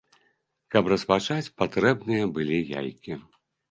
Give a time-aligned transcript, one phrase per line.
[0.75, 3.25] Каб распачаць, патрэбныя былі яйкі.